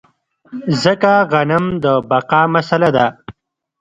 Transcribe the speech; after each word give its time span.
ځکه 0.83 1.11
غنم 1.31 1.65
د 1.83 1.85
بقا 2.09 2.41
مسئله 2.55 2.89
ده. 2.97 3.07